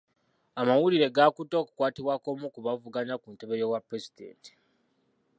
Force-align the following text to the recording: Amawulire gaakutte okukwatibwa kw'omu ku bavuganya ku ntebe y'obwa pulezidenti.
Amawulire 0.59 1.07
gaakutte 1.15 1.55
okukwatibwa 1.59 2.13
kw'omu 2.23 2.47
ku 2.53 2.59
bavuganya 2.65 3.15
ku 3.21 3.27
ntebe 3.33 3.53
y'obwa 3.59 3.79
pulezidenti. 3.87 4.51